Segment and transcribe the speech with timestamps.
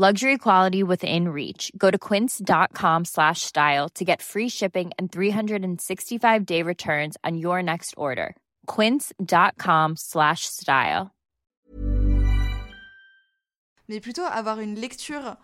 [0.00, 1.70] Luxury quality within reach.
[1.76, 7.62] Go to quince.com slash style to get free shipping and 365 day returns on your
[7.62, 8.34] next order.
[8.64, 11.10] Quince.com slash style.
[13.90, 15.36] mais plutôt avoir une lecture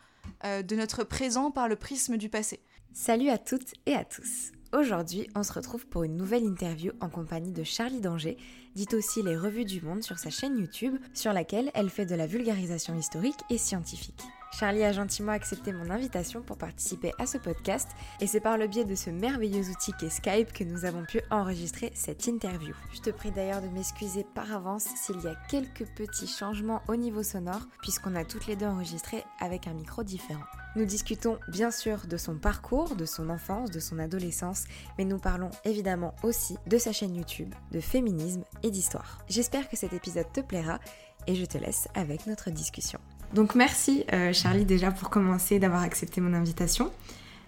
[0.47, 2.61] euh, de notre présent par le prisme du passé.
[2.95, 4.53] Salut à toutes et à tous.
[4.73, 8.39] Aujourd'hui, on se retrouve pour une nouvelle interview en compagnie de Charlie Danger,
[8.75, 12.15] dit aussi les revues du monde sur sa chaîne YouTube, sur laquelle elle fait de
[12.15, 14.23] la vulgarisation historique et scientifique.
[14.53, 17.89] Charlie a gentiment accepté mon invitation pour participer à ce podcast
[18.21, 21.21] et c'est par le biais de ce merveilleux outil qu'est Skype que nous avons pu
[21.31, 22.75] enregistrer cette interview.
[22.95, 26.97] Je te prie d'ailleurs de m'excuser par avance s'il y a quelques petits changements au
[26.97, 30.45] niveau sonore puisqu'on a toutes les deux enregistré avec un micro différent.
[30.77, 34.65] Nous discutons bien sûr de son parcours, de son enfance, de son adolescence,
[34.99, 39.19] mais nous parlons évidemment aussi de sa chaîne YouTube, de féminisme et d'histoire.
[39.29, 40.79] J'espère que cet épisode te plaira
[41.27, 43.01] et je te laisse avec notre discussion.
[43.35, 46.91] Donc merci euh, Charlie déjà pour commencer d'avoir accepté mon invitation.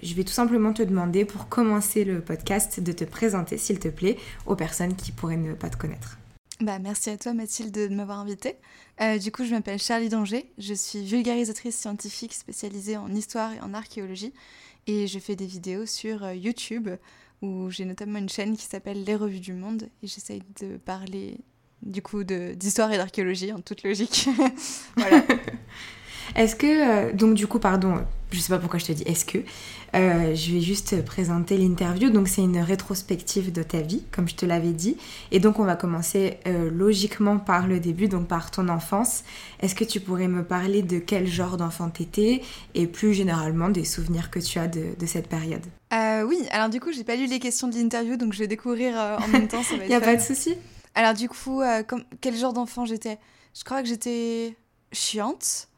[0.02, 3.88] Je vais tout simplement te demander pour commencer le podcast de te présenter s'il te
[3.88, 6.18] plaît aux personnes qui pourraient ne pas te connaître.
[6.60, 8.56] Bah, merci à toi Mathilde de m'avoir invitée.
[9.00, 13.60] Euh, du coup, je m'appelle Charlie Danger, je suis vulgarisatrice scientifique spécialisée en histoire et
[13.60, 14.32] en archéologie
[14.86, 16.88] et je fais des vidéos sur euh, YouTube
[17.42, 21.38] où j'ai notamment une chaîne qui s'appelle Les Revues du Monde et j'essaye de parler
[21.82, 24.28] du coup d'histoire et d'archéologie en toute logique.
[24.96, 25.22] voilà.
[26.36, 27.96] Est-ce que, euh, donc du coup, pardon,
[28.30, 29.38] je sais pas pourquoi je te dis est-ce que,
[29.94, 32.10] euh, je vais juste présenter l'interview.
[32.10, 34.96] Donc c'est une rétrospective de ta vie, comme je te l'avais dit.
[35.32, 39.24] Et donc on va commencer euh, logiquement par le début, donc par ton enfance.
[39.60, 42.42] Est-ce que tu pourrais me parler de quel genre d'enfant t'étais
[42.74, 45.64] et plus généralement des souvenirs que tu as de, de cette période?
[46.26, 48.94] Oui, alors du coup j'ai pas lu les questions de l'interview, donc je vais découvrir
[48.96, 49.62] en même temps.
[49.82, 50.54] Il n'y a pas de souci.
[50.94, 53.18] Alors du coup, comme, quel genre d'enfant j'étais?
[53.54, 54.56] Je crois que j'étais
[54.92, 55.68] chiante.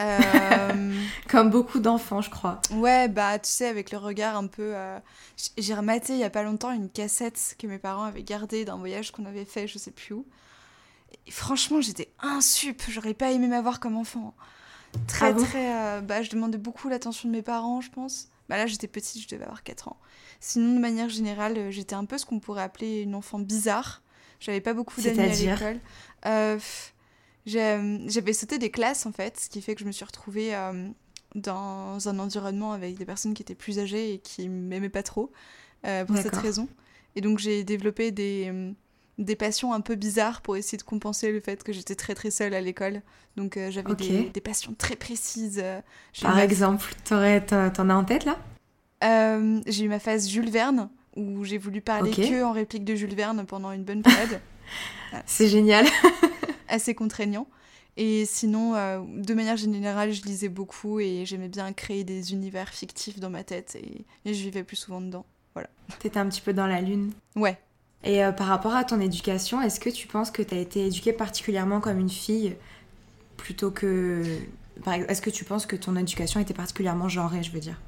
[0.00, 2.60] Euh, Comme beaucoup d'enfants, je crois.
[2.70, 4.72] Ouais, bah tu sais, avec le regard un peu.
[4.74, 4.98] Euh,
[5.58, 8.76] j'ai rematé il y a pas longtemps une cassette que mes parents avaient gardée d'un
[8.78, 10.26] voyage qu'on avait fait, je sais plus où.
[11.26, 14.34] Et franchement, j'étais insup, j'aurais pas aimé m'avoir comme enfant.
[15.06, 15.44] Très, Ah bon?
[15.44, 15.74] très.
[15.76, 18.28] euh, bah, je demandais beaucoup l'attention de mes parents, je pense.
[18.48, 19.98] Bah là, j'étais petite, je devais avoir 4 ans.
[20.40, 24.01] Sinon, de manière générale, euh, j'étais un peu ce qu'on pourrait appeler une enfant bizarre.
[24.42, 25.80] J'avais pas beaucoup d'amis à l'école.
[26.26, 26.58] Euh,
[27.46, 30.54] j'ai- J'avais sauté des classes en fait, ce qui fait que je me suis retrouvée
[30.54, 30.88] euh,
[31.34, 35.32] dans un environnement avec des personnes qui étaient plus âgées et qui m'aimaient pas trop
[35.86, 36.68] euh, pour cette raison.
[37.16, 38.72] Et donc j'ai développé des, euh,
[39.18, 42.30] des passions un peu bizarres pour essayer de compenser le fait que j'étais très très
[42.30, 43.02] seule à l'école.
[43.36, 45.60] Donc euh, j'avais des, des passions très précises.
[45.62, 45.80] euh,
[46.20, 48.38] Par ma- exemple, t'en as en tête là?
[49.04, 52.94] Euh, j'ai eu ma phase Jules Verne où j'ai voulu parler que en réplique de
[52.94, 54.40] Jules Verne pendant une bonne période.
[55.26, 55.86] C'est génial.
[56.68, 57.46] assez contraignant.
[57.98, 62.70] Et sinon, euh, de manière générale, je lisais beaucoup et j'aimais bien créer des univers
[62.70, 65.26] fictifs dans ma tête et, et je vivais plus souvent dedans.
[65.98, 67.12] T'étais un petit peu dans la lune.
[67.36, 67.58] Ouais.
[68.04, 71.12] Et euh, par rapport à ton éducation, est-ce que tu penses que t'as été éduquée
[71.12, 72.56] particulièrement comme une fille
[73.36, 74.24] plutôt que...
[74.86, 77.78] Est-ce que tu penses que ton éducation était particulièrement genrée, je veux dire?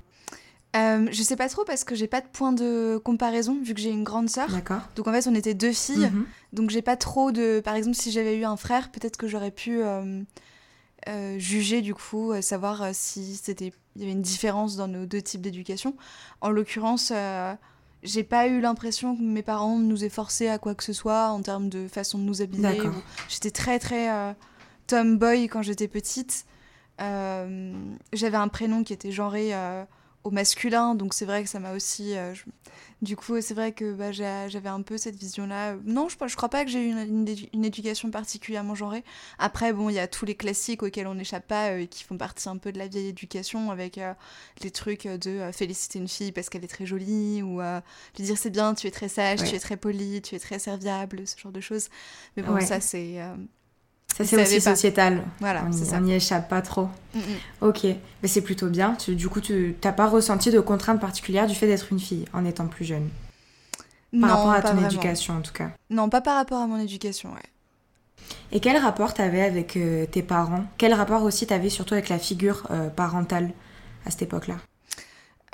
[0.75, 3.81] Euh, je sais pas trop parce que j'ai pas de point de comparaison vu que
[3.81, 4.51] j'ai une grande sœur.
[4.51, 4.81] D'accord.
[4.97, 6.11] Donc en fait, on était deux filles.
[6.11, 6.27] Mhm.
[6.53, 7.61] Donc j'ai pas trop de.
[7.61, 10.23] Par exemple, si j'avais eu un frère, peut-être que j'aurais pu euh,
[11.09, 15.07] euh, juger du coup, euh, savoir si c'était il y avait une différence dans nos
[15.07, 15.95] deux types d'éducation.
[16.41, 17.13] En l'occurrence,
[18.03, 21.29] j'ai pas eu l'impression que mes parents nous aient forcés à quoi que ce soit
[21.29, 22.81] en termes de façon de nous habiller.
[23.29, 24.35] J'étais très très
[24.89, 26.45] tomboy quand j'étais petite.
[26.99, 29.53] J'avais un prénom qui était genré
[30.25, 32.17] au masculin, donc c'est vrai que ça m'a aussi.
[32.17, 32.35] Euh,
[33.03, 35.77] du coup, c'est vrai que bah, j'avais un peu cette vision-là.
[35.85, 39.05] Non, je, je crois pas que j'ai eu une, éducation particulièrement genrée.
[39.39, 42.17] Après, bon, il y a tous les classiques auxquels on n'échappe pas, euh, qui font
[42.17, 44.15] partie un peu de la vieille éducation, avec euh,
[44.63, 48.51] les trucs de féliciter une fille parce qu'elle est très jolie, ou lui dire c'est
[48.51, 51.53] bien, tu es très sage, tu es très poli, tu es très serviable, ce genre
[51.53, 51.91] de choses.
[52.37, 53.21] Mais bon, ça, c'est
[54.17, 55.23] ça, c'est aussi sociétal.
[55.41, 56.89] Voilà, on n'y échappe pas trop.
[57.15, 57.23] Mm, mm.
[57.69, 58.97] Ok, mais c'est plutôt bien.
[59.09, 62.45] du coup, tu n'as pas ressenti de contraintes particulières du fait d'être une fille en
[62.45, 63.09] étant plus jeune?
[64.21, 65.71] Par rapport à ton éducation, en tout cas.
[65.91, 68.29] Non, pas par rapport à mon éducation, ouais.
[68.53, 70.65] Et quel rapport t'avais avec euh, tes parents?
[70.79, 73.51] Quel rapport aussi t'avais surtout avec la figure euh, parentale
[74.07, 74.59] à cette époque-là?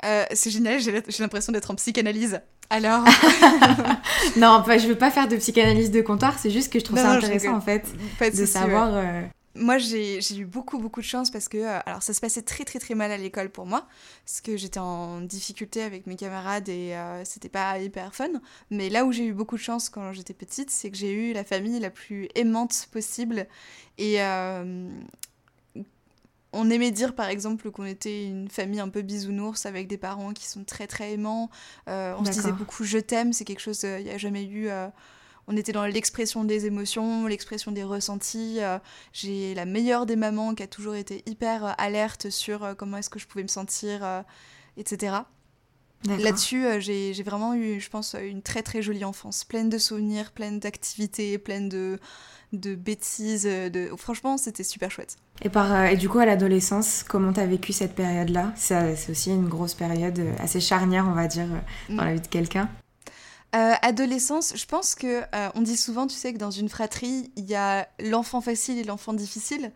[0.05, 2.39] Euh, C'est génial, j'ai l'impression d'être en psychanalyse.
[2.71, 3.03] Alors
[4.37, 7.11] Non, je veux pas faire de psychanalyse de comptoir, c'est juste que je trouve ça
[7.11, 7.85] intéressant en fait
[8.19, 8.91] de, savoir.
[8.93, 9.21] Euh,
[9.55, 12.63] moi, j'ai eu beaucoup, beaucoup de chance parce que, euh, alors, ça se passait très,
[12.63, 13.85] très, très mal à l'école pour moi,
[14.25, 18.29] parce que j'étais en difficulté avec mes camarades et euh, c'était pas hyper fun.
[18.69, 21.33] Mais là où j'ai eu beaucoup de chance quand j'étais petite, c'est que j'ai eu
[21.33, 23.47] la famille la plus aimante possible.
[23.97, 24.19] Et,
[26.53, 30.33] on aimait dire par exemple qu'on était une famille un peu bisounours avec des parents
[30.33, 31.49] qui sont très très aimants.
[31.87, 34.43] Euh, on se disait beaucoup je t'aime, c'est quelque chose, il euh, n'y a jamais
[34.43, 34.67] eu.
[34.69, 34.87] Euh,
[35.47, 38.59] on était dans l'expression des émotions, l'expression des ressentis.
[39.11, 43.19] J'ai la meilleure des mamans qui a toujours été hyper alerte sur comment est-ce que
[43.19, 44.23] je pouvais me sentir,
[44.77, 45.23] etc.
[46.05, 50.59] Là-dessus, j'ai vraiment eu, je pense, une très très jolie enfance, pleine de souvenirs, pleine
[50.59, 51.99] d'activités, pleine de,
[52.53, 53.43] de bêtises.
[53.43, 53.91] De...
[53.97, 55.17] Franchement, c'était super chouette.
[55.41, 58.53] Et, par, euh, et du coup, à l'adolescence, comment t'as vécu cette période-là?
[58.55, 62.21] C'est aussi une grosse période euh, assez charnière, on va dire, euh, dans la vie
[62.21, 62.69] de quelqu'un.
[63.51, 65.21] adolescence, je pense que
[65.55, 68.83] on dit souvent, tu sais, que dans une fratrie, il y a l'enfant facile et
[68.83, 69.71] l'enfant difficile.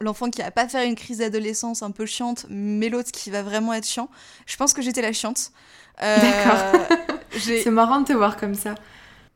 [0.00, 3.42] L'enfant qui va pas faire une crise d'adolescence un peu chiante, mais l'autre qui va
[3.42, 4.08] vraiment être chiant.
[4.46, 5.52] Je pense que j'étais la chiante.
[6.00, 6.86] D'accord.
[7.38, 8.74] C'est marrant de te voir comme ça.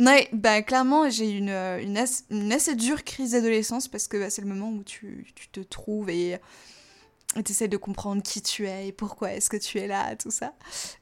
[0.00, 4.42] Ouais, bah clairement, j'ai une, euh, une, assez, dure crise d'adolescence parce que bah, c'est
[4.42, 6.38] le moment où tu, tu te trouves et
[7.44, 10.30] tu essaies de comprendre qui tu es et pourquoi est-ce que tu es là, tout
[10.30, 10.54] ça.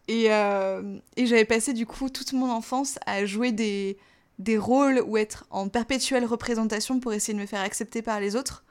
[0.09, 3.99] Et, euh, et j'avais passé du coup toute mon enfance à jouer des,
[4.39, 8.35] des rôles ou être en perpétuelle représentation pour essayer de me faire accepter par les
[8.35, 8.65] autres.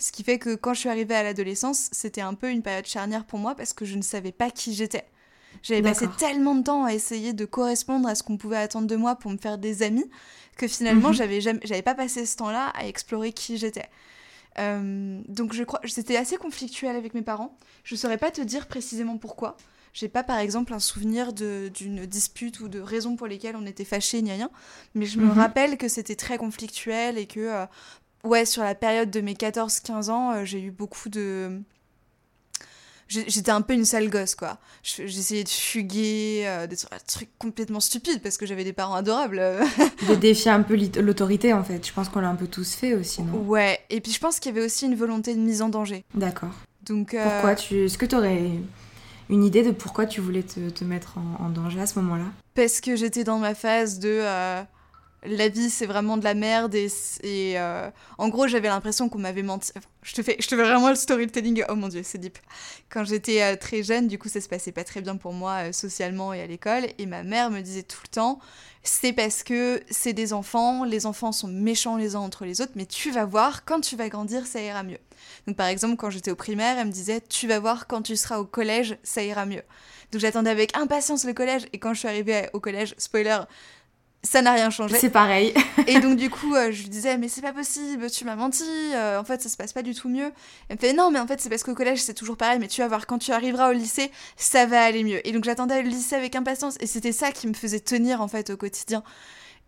[0.00, 2.86] Ce qui fait que quand je suis arrivée à l'adolescence, c'était un peu une période
[2.86, 5.04] charnière pour moi parce que je ne savais pas qui j'étais.
[5.62, 8.96] J'avais passé tellement de temps à essayer de correspondre à ce qu'on pouvait attendre de
[8.96, 10.08] moi pour me faire des amis
[10.56, 11.14] que finalement, mhm.
[11.14, 13.88] j'avais j'avais pas passé ce temps-là à explorer qui j'étais.
[14.58, 17.58] Euh, donc je crois, c'était assez conflictuel avec mes parents.
[17.84, 19.56] Je saurais pas te dire précisément pourquoi.
[19.92, 23.84] J'ai pas par exemple un souvenir d'une dispute ou de raisons pour lesquelles on était
[23.84, 24.50] fâchés ni rien,
[24.94, 25.32] mais je me mhm.
[25.32, 27.66] rappelle que c'était très conflictuel et que euh,
[28.24, 31.62] ouais sur la période de mes 14-15 ans, euh, j'ai eu beaucoup de
[33.10, 34.58] j'étais un peu une sale gosse, quoi.
[34.82, 36.76] J'essayais de fuguer, euh, des
[37.06, 39.38] trucs complètement stupides parce que j'avais des parents adorables.
[40.08, 41.86] de défier un peu l'autorité, en fait.
[41.86, 43.38] Je pense qu'on l'a un peu tous fait aussi, non?
[43.40, 46.04] Ouais, et puis je pense qu'il y avait aussi une volonté de mise en danger.
[46.14, 46.52] D'accord.
[46.84, 47.84] Donc, euh, Pourquoi tu...
[47.84, 48.50] Est-ce que tu aurais
[49.28, 52.26] une idée de pourquoi tu voulais te, te mettre en, danger à ce moment-là?
[52.54, 54.22] Parce que j'étais dans ma phase de...
[55.22, 56.88] La vie c'est vraiment de la merde et,
[57.58, 59.70] euh, en gros j'avais l'impression qu'on m'avait menti.
[60.02, 61.62] je te fais, je te fais vraiment le storytelling.
[61.68, 62.38] Oh mon dieu, c'est deep.
[62.88, 65.68] Quand j'étais euh, très jeune, du coup ça se passait pas très bien pour moi
[65.68, 68.38] euh, socialement et à l'école et ma mère me disait tout le temps
[68.82, 72.72] c'est parce que c'est des enfants, les enfants sont méchants les uns entre les autres,
[72.74, 74.98] mais tu vas voir quand tu vas grandir ça ira mieux.
[75.46, 78.16] Donc par exemple quand j'étais au primaire, elle me disait tu vas voir quand tu
[78.16, 79.62] seras au collège ça ira mieux.
[80.12, 83.40] Donc j'attendais avec impatience le collège et quand je suis arrivée au collège, spoiler
[84.22, 84.96] ça n'a rien changé.
[84.98, 85.54] C'est pareil.
[85.86, 88.64] et donc du coup, euh, je lui disais mais c'est pas possible, tu m'as menti,
[88.94, 90.30] euh, en fait ça se passe pas du tout mieux.
[90.68, 92.68] Elle me fait non mais en fait c'est parce qu'au collège c'est toujours pareil, mais
[92.68, 95.26] tu vas voir quand tu arriveras au lycée ça va aller mieux.
[95.26, 98.28] Et donc j'attendais le lycée avec impatience et c'était ça qui me faisait tenir en
[98.28, 99.02] fait au quotidien.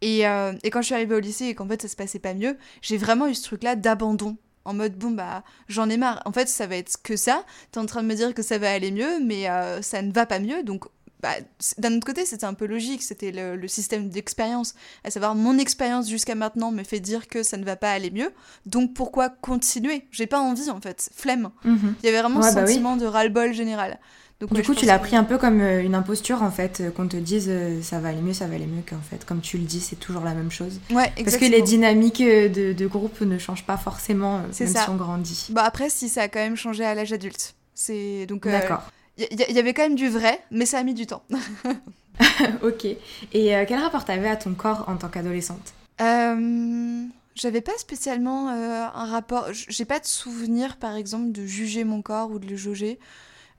[0.02, 2.18] Et, euh, et quand je suis arrivée au lycée et qu'en fait ça se passait
[2.18, 5.96] pas mieux, j'ai vraiment eu ce truc là d'abandon en mode bon bah j'en ai
[5.96, 6.20] marre.
[6.26, 7.44] En fait ça va être que ça.
[7.70, 9.46] T'es en train de me dire que ça va aller mieux, mais
[9.80, 10.62] ça ne va pas mieux.
[10.62, 10.84] Donc
[11.22, 11.34] bah,
[11.78, 14.74] d'un autre côté, c'était un peu logique, c'était le, système d'expérience,
[15.04, 18.10] à savoir mon expérience jusqu'à maintenant me fait dire que ça ne va pas aller
[18.10, 18.32] mieux,
[18.66, 20.06] donc pourquoi continuer?
[20.10, 21.50] J'ai pas envie en fait, flemme.
[21.64, 21.94] Mhm.
[22.02, 23.98] Il y avait vraiment ce bah sentiment de ras-le-bol général.
[24.40, 26.90] Donc, du coup, tu l'as pris un peu comme euh, une imposture en fait, euh,
[26.90, 29.40] qu'on te dise euh, ça va aller mieux, ça va aller mieux, qu'en fait, comme
[29.40, 30.80] tu le dis, c'est toujours la même chose.
[30.90, 34.66] Ouais, Parce que les dynamiques de, de, groupe ne changent pas forcément, même ça.
[34.66, 35.46] si on grandit.
[35.50, 37.54] Bah après, si ça a quand même changé à l'âge adulte.
[37.74, 38.48] C'est donc.
[38.48, 38.82] D'accord.
[39.30, 41.22] Il y, avait quand même du vrai, mais ça a mis du temps.
[42.62, 42.84] ok.
[43.32, 45.74] Et euh, quel rapport t'avais à ton corps en tant qu'adolescente?
[46.00, 49.48] Euh, J'avais pas spécialement euh, un rapport.
[49.52, 52.98] J'ai pas de souvenir, par exemple, de juger mon corps ou de le jauger.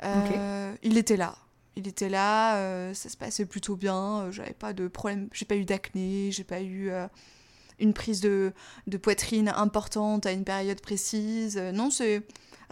[0.03, 1.35] Il était là.
[1.75, 5.65] Il était là, ça se passait plutôt bien, j'avais pas de problème, j'ai pas eu
[5.65, 6.91] d'acné, j'ai pas eu
[7.79, 8.53] une prise de,
[8.85, 11.57] de, poitrine importante à une période précise.
[11.57, 12.21] non, c'est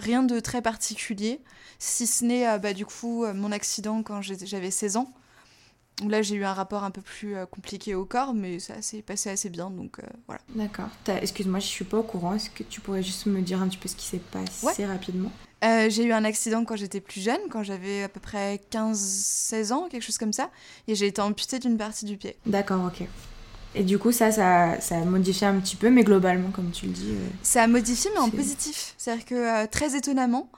[0.02, 1.42] rien de très particulier,
[1.80, 5.14] si ce n'est bah, du coup mon accident quand j'avais 16 ans.
[6.08, 9.02] Là, j'ai eu un rapport un peu plus euh, compliqué au corps, mais ça s'est
[9.02, 10.42] passé assez bien, donc euh, voilà.
[10.56, 10.88] D'accord.
[11.08, 12.34] Excuse-moi, je suis pas au courant.
[12.34, 15.32] Est-ce que tu pourrais juste me dire un petit peu ce qui s'est passé rapidement?
[15.64, 19.74] Euh, J'ai eu un accident quand j'étais plus jeune, quand j'avais à peu près 15-16
[19.74, 20.50] ans, quelque chose comme ça,
[20.88, 22.36] et j'ai été amputée d'une partie du pied.
[22.48, 23.08] D'accord, ok.
[23.74, 26.88] Et du coup, ça, ça, ça, a modifié un petit peu, mais globalement, comme tu
[26.88, 27.14] le dis.
[27.42, 28.94] ça a modifié, mais en positif.
[28.98, 30.50] C'est-à-dire que, très étonnamment,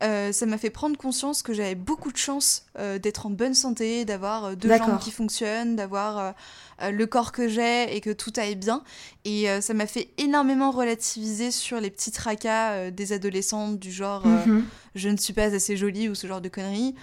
[0.00, 3.54] euh, ça m'a fait prendre conscience que j'avais beaucoup de chance euh, d'être en bonne
[3.54, 6.34] santé, d'avoir euh, deux jambes qui fonctionnent, d'avoir
[6.80, 8.84] le corps que j'ai et que tout aille bien.
[9.24, 14.64] Et ça m'a fait énormément relativiser sur les petits tracas des adolescentes du genre mhm.
[14.94, 16.94] je ne suis pas assez jolie ou ce genre de conneries.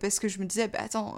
[0.00, 1.16] Parce que je me disais, bah attends,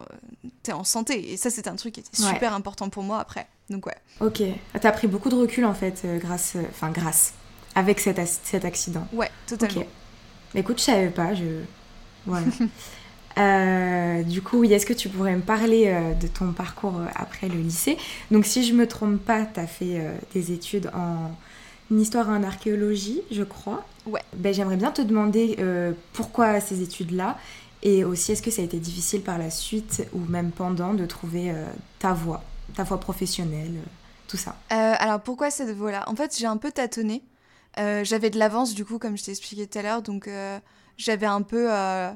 [0.62, 1.32] t'es en santé.
[1.32, 3.46] Et ça, c'était un truc qui était super important pour moi après.
[3.70, 3.96] Donc ouais.
[4.20, 4.42] Ok.
[4.80, 6.56] T'as pris beaucoup de recul en fait, grâce.
[6.70, 7.34] Enfin, grâce.
[7.74, 9.06] Avec cet, cet accident.
[9.12, 9.84] Ouais, totalement.
[10.54, 11.44] Écoute, je savais pas, je...
[12.26, 12.46] Voilà.
[13.38, 17.06] Euh, du coup, oui, est-ce que tu pourrais me parler euh, de ton parcours euh,
[17.14, 17.96] après le lycée?
[18.30, 20.02] Donc, si je me trompe pas, tu as fait
[20.34, 21.30] des études en
[21.96, 23.84] histoire et en archéologie, je crois.
[24.04, 24.20] Ouais.
[24.36, 25.56] Ben, J'aimerais bien te demander
[26.12, 27.38] pourquoi ces études-là
[27.82, 31.06] et aussi est-ce que ça a été difficile par la suite ou même pendant de
[31.06, 31.52] trouver
[31.98, 32.42] ta voie,
[32.74, 33.74] ta voie professionnelle,
[34.28, 34.56] tout ça?
[34.70, 36.04] alors, pourquoi cette voie-là?
[36.08, 37.22] En fait, j'ai un peu tâtonné.
[37.78, 40.58] Euh, j'avais de l'avance, du coup, comme je t'ai expliqué tout à l'heure, donc euh,
[40.98, 42.10] j'avais un peu euh,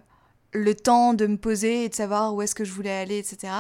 [0.53, 3.53] le temps de me poser et de savoir où est-ce que je voulais aller, etc.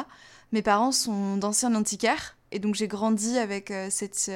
[0.52, 4.30] Mes parents sont d'anciens antiquaires, et donc j'ai grandi avec cette,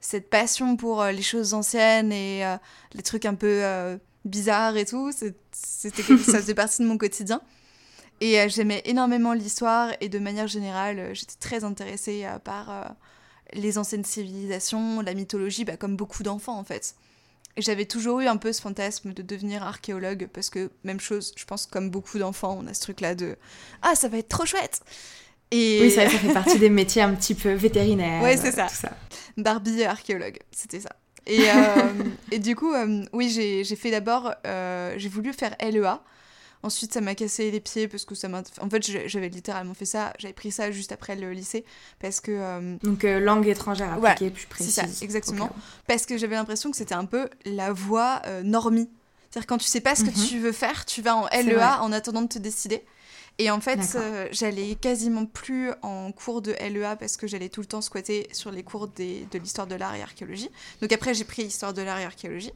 [0.00, 2.42] cette passion pour les choses anciennes et
[2.94, 3.62] les trucs un peu
[4.26, 5.10] bizarres et tout.
[5.12, 7.40] C'était ça faisait partie de mon quotidien.
[8.20, 12.96] Et j'aimais énormément l'histoire et de manière générale, j'étais très intéressée par
[13.52, 16.94] les anciennes civilisations, la mythologie, bah, comme beaucoup d'enfants en fait.
[17.56, 21.32] Et j'avais toujours eu un peu ce fantasme de devenir archéologue, parce que même chose,
[21.36, 23.36] je pense comme beaucoup d'enfants, on a ce truc-là de
[23.82, 24.80] «Ah, ça va être trop chouette!»
[25.52, 25.78] Et...
[25.80, 28.22] Oui, ça, fait partie des métiers un petit peu vétérinaires.
[28.22, 28.66] Ouais, c'est ça.
[29.36, 30.90] Barbie archéologue, c'était ça.
[31.26, 31.54] Et, euh,
[32.30, 36.00] et, du coup, euh, oui, j'ai fait d'abord, euh, j'ai voulu faire LEA,
[36.66, 38.42] Ensuite, ça m'a cassé les pieds parce que ça m'a.
[38.60, 40.12] En fait, j'avais littéralement fait ça.
[40.18, 41.64] J'avais pris ça juste après le lycée
[42.00, 42.32] parce que.
[42.32, 44.74] Euh, Donc, euh, langue étrangère appliquée plus précise.
[44.74, 45.50] C'est ça, exactement.
[45.86, 48.88] Parce que j'avais l'impression que c'était un peu la voie euh, normie.
[49.30, 50.26] C'est-à-dire, quand tu sais pas ce que mhm.
[50.26, 52.82] tu veux faire, tu vas en LEA en attendant de te décider.
[53.38, 53.80] Et en fait,
[54.32, 58.50] j'allais quasiment plus en cours de LEA parce que j'allais tout le temps squatter sur
[58.50, 60.48] les cours des, de l'histoire de l'art et archéologie.
[60.80, 62.52] Donc après, j'ai pris histoire de l'art et archéologie.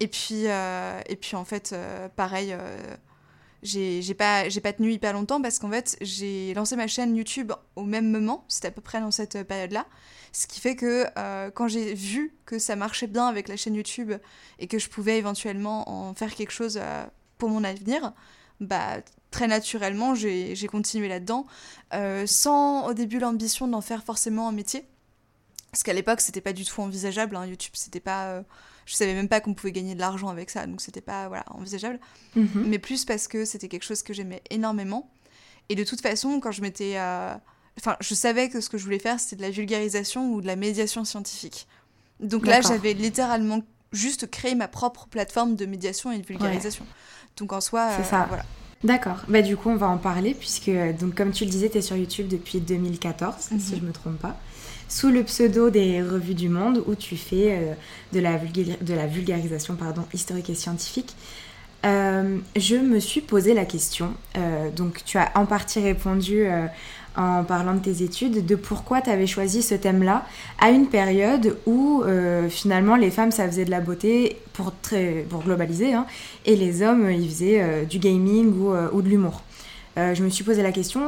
[0.00, 1.74] Et puis, et puis en fait,
[2.16, 2.56] pareil,
[3.62, 7.84] j'ai pas, pas tenu hyper longtemps parce qu'en fait, j'ai lancé ma chaîne YouTube au
[7.84, 9.86] même moment, c'était à peu près dans cette période-là.
[10.32, 13.74] Ce qui fait que euh, quand j'ai vu que ça marchait bien avec la chaîne
[13.74, 14.12] YouTube
[14.58, 17.04] et que je pouvais éventuellement en faire quelque chose euh,
[17.38, 18.12] pour mon avenir,
[18.60, 18.96] bah,
[19.32, 21.46] très naturellement, j'ai continué là-dedans,
[21.94, 24.84] euh, sans au début l'ambition d'en faire forcément un métier.
[25.72, 28.44] Parce qu'à l'époque, c'était pas du tout envisageable, hein, YouTube, c'était pas
[28.86, 31.44] je savais même pas qu'on pouvait gagner de l'argent avec ça, donc c'était pas voilà,
[31.50, 32.00] envisageable.
[32.36, 32.64] Mhm.
[32.66, 35.10] Mais plus parce que c'était quelque chose que j'aimais énormément.
[35.68, 36.98] Et de toute façon, quand je m'étais.
[36.98, 37.34] Euh,
[37.78, 40.46] enfin, je savais que ce que je voulais faire, c'était de la vulgarisation ou de
[40.46, 41.66] la médiation scientifique.
[42.20, 43.62] Donc là, j'avais littéralement
[43.92, 46.86] juste créé ma propre plateforme de médiation et de vulgarisation.
[47.36, 48.26] Donc en soi, c'est ça.
[48.28, 48.44] voilà.
[48.84, 49.18] D'accord.
[49.28, 51.82] Bah, du coup, on va en parler, puisque, donc, comme tu le disais, tu es
[51.82, 53.80] sur YouTube depuis 2014, si mhm.
[53.80, 54.36] je me trompe pas
[54.92, 57.72] sous le pseudo des revues du monde où tu fais euh,
[58.12, 61.16] de, la de, la vulgarisation pardon, historique et scientifique.
[61.86, 66.46] Euh, je me suis posé la question, euh, donc tu as en partie répondu
[67.16, 70.24] en parlant de tes études, de pourquoi tu avais choisi ce thème-là
[70.58, 72.02] à une période où
[72.48, 76.06] finalement les femmes ça faisait de la beauté pour, très, pour globaliser, hein,
[76.46, 79.42] et les hommes ils faisaient du gaming ou, ou de l'humour.
[79.96, 81.02] je me suis posé la question,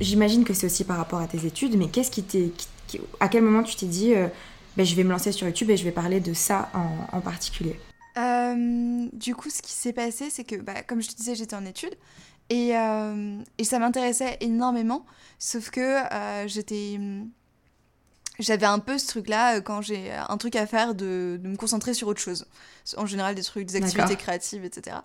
[0.00, 2.52] j'imagine que c'est aussi par rapport à tes études, mais qu'est-ce qui, qui
[3.20, 4.26] à quel moment tu t'es dit, euh,
[4.76, 6.70] ben, je vais me lancer sur YouTube et je vais parler de ça
[7.12, 7.78] en, particulier?
[8.16, 11.56] Euh, Du coup, ce qui s'est passé, c'est que, bah, comme je te disais, j'étais
[11.56, 11.94] en études
[12.50, 15.06] et, euh, et ça m'intéressait énormément,
[15.38, 15.96] sauf que
[16.46, 16.98] j'étais
[18.38, 21.92] j'avais un peu ce truc-là quand j'ai un truc à faire de, de, me concentrer
[21.92, 22.46] sur autre chose.
[22.96, 24.96] En général, des trucs, des activités créatives, etc.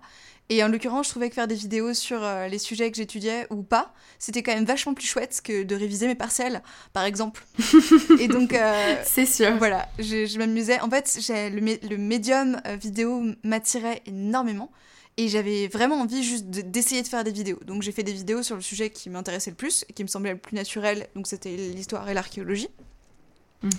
[0.48, 3.46] Et en l'occurrence, je trouvais que faire des vidéos sur euh, les sujets que j'étudiais
[3.50, 6.62] ou pas, c'était quand même vachement plus chouette que de réviser mes partiels,
[6.92, 7.44] par exemple.
[8.20, 9.56] et donc, euh, c'est sûr.
[9.58, 10.80] Voilà, je, m'amusais.
[10.80, 14.70] En fait, le, le médium euh, vidéo m'attirait énormément.
[15.18, 17.58] Et j'avais vraiment envie juste d'essayer de faire des vidéos.
[17.66, 20.08] Donc j'ai fait des vidéos sur le sujet qui m'intéressait le plus, et qui me
[20.08, 22.68] semblait le plus naturel, donc c'était l'histoire et l'archéologie.
[23.62, 23.70] Mhm.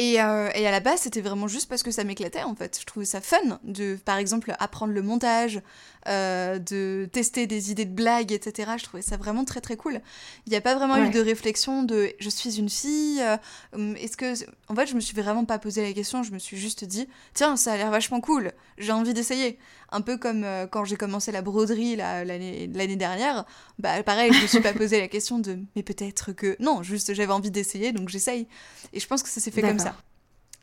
[0.00, 2.78] Euh, et, à la base, c'était vraiment juste parce que ça m'éclatait en fait.
[2.80, 5.60] Je trouvais ça fun de, par exemple, apprendre le montage,
[6.08, 8.72] euh, de tester des idées de blagues, etc.
[8.78, 10.00] Je trouvais ça vraiment très très cool.
[10.46, 13.20] Il n'y a pas vraiment eu de réflexion de je suis une fille.
[13.20, 13.36] Euh,
[13.74, 14.32] hum, est-ce que.
[14.68, 16.22] En fait, je me suis vraiment pas posé la question.
[16.22, 18.52] Je me suis juste dit tiens, ça a l'air vachement cool.
[18.78, 19.58] J'ai envie d'essayer.
[19.92, 23.44] Un peu comme quand j'ai commencé la broderie l'année dernière.
[23.78, 26.56] Bah pareil, je me suis pas posé la question de mais peut-être que.
[26.60, 28.46] Non, juste j'avais envie d'essayer donc j'essaye.
[28.92, 29.94] Et je pense que ça s'est fait comme ça.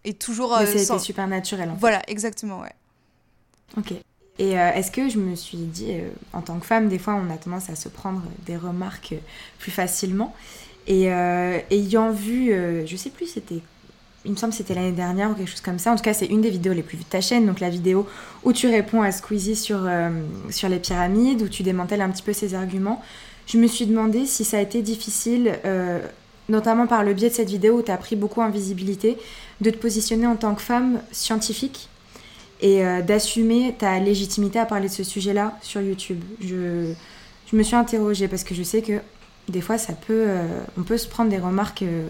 [0.04, 0.56] Et toujours.
[0.56, 1.70] Euh, ça super naturel.
[1.70, 1.80] En fait.
[1.80, 2.74] Voilà, exactement, ouais.
[3.78, 3.94] Ok.
[4.40, 7.16] Et euh, est-ce que je me suis dit, euh, en tant que femme, des fois,
[7.16, 9.16] on a tendance à se prendre des remarques
[9.60, 10.34] plus facilement.
[10.86, 12.54] Et ayant vu,
[12.86, 13.60] je sais plus, c'était,
[14.28, 15.92] il me semble que c'était l'année dernière ou quelque chose comme ça.
[15.92, 17.48] En tout cas, c'est une des vidéos les plus vues de ta chaîne.
[17.48, 18.06] Donc la vidéo
[18.44, 19.80] où tu réponds à Squeezie sur,
[20.52, 23.02] sur les pyramides, où tu démantèles un petit peu ses arguments.
[23.48, 25.58] Je me suis demandé si ça a été difficile
[26.50, 29.18] notamment par le biais de cette vidéo où tu as pris beaucoup en visibilité,
[29.62, 31.90] de te positionner en tant que femme scientifique
[32.62, 36.22] et euh, d'assumer ta légitimité à parler de ce sujet-là sur YouTube.
[36.42, 36.94] Je,
[37.52, 39.00] je, me suis interrogée parce que je sais que
[39.50, 40.46] des fois, ça peut, euh,
[40.78, 42.08] on peut se prendre des remarques euh,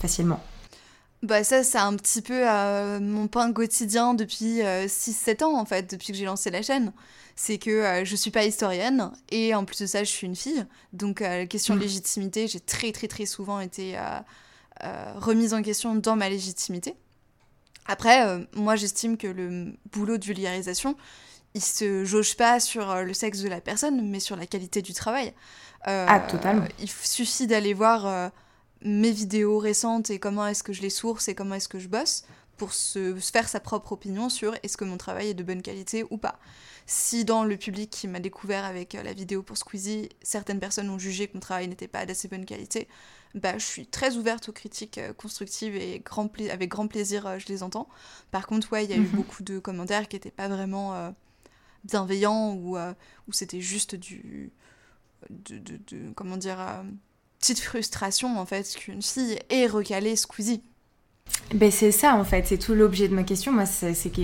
[0.00, 0.40] facilement.
[1.22, 2.44] Bah ça, c'est un petit peu
[3.00, 6.92] mon pain quotidien depuis 6-7 ans, en fait, depuis que j'ai lancé la chaîne
[7.38, 10.34] c'est que euh, je suis pas historienne et en plus de ça, je suis une
[10.34, 10.66] fille.
[10.92, 11.82] Donc, euh, la question de mm.
[11.82, 16.96] légitimité, j'ai très, très, très souvent été euh, remise en question dans ma légitimité.
[17.86, 20.96] Après, moi, j'estime que le boulot de vulgarisation,
[21.54, 24.92] il se jauge pas sur le sexe de la personne, mais sur la qualité du
[24.92, 25.32] travail.
[25.84, 26.66] ah, totalement.
[26.80, 28.30] Il suffit d'aller voir
[28.82, 31.88] mes vidéos récentes et comment est-ce que je les source et comment est-ce que je
[31.88, 32.24] bosse
[32.58, 36.04] pour se, faire sa propre opinion sur est-ce que mon travail est de bonne qualité
[36.10, 36.38] ou pas.
[36.86, 40.90] Si dans le public qui m'a découvert avec euh, la vidéo pour Squeezie, certaines personnes
[40.90, 42.88] ont jugé que mon travail n'était pas d'assez bonne qualité,
[43.34, 47.38] bah, je suis très ouverte aux critiques euh, constructives et grand avec grand plaisir euh,
[47.38, 47.88] je les entends.
[48.30, 49.08] Par contre, ouais, il y a eu mhm.
[49.08, 51.14] beaucoup de commentaires qui n'étaient pas vraiment
[51.84, 54.50] bienveillants ou, ou c'était juste du.
[55.30, 56.58] De, de, comment dire.
[57.38, 60.62] Petite frustration en fait qu'une fille ait recalé Squeezie.
[61.54, 63.52] Ben c'est ça en fait, c'est tout l'objet de ma question.
[63.52, 64.22] Moi, c'est que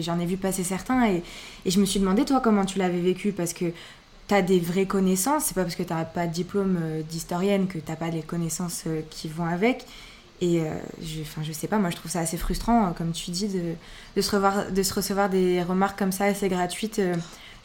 [0.00, 1.22] j'en ai vu passer certains et,
[1.66, 3.32] je me suis demandé, toi, comment tu l'avais vécu?
[3.32, 3.66] Parce que
[4.28, 7.02] tu as des vraies connaissances, c'est pas parce que tu n'as pas de diplôme euh,
[7.02, 9.84] d'historienne que tu n'as pas les connaissances euh, qui vont avec.
[10.40, 13.30] Et euh, je, enfin, je sais pas, moi je trouve ça assez frustrant, comme tu
[13.30, 17.00] dis, de, se revoir, de se recevoir des remarques comme ça assez gratuites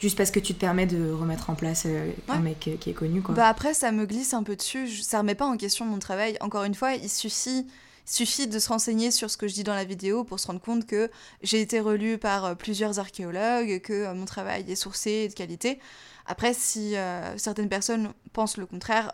[0.00, 1.86] juste parce que tu te permets de remettre en place
[2.28, 3.22] un mec qui est connu.
[3.22, 3.34] Quoi.
[3.34, 6.36] Bah après, ça me glisse un peu dessus, ça remet pas en question mon travail.
[6.40, 7.66] Encore une fois, il suffit
[8.10, 10.60] suffit de se renseigner sur ce que je dis dans la vidéo pour se rendre
[10.60, 11.10] compte que
[11.42, 15.34] j'ai été relue par euh, plusieurs archéologues, que euh, mon travail est sourcé et de
[15.34, 15.78] qualité.
[16.26, 19.12] Après, si euh, certaines personnes pensent le contraire,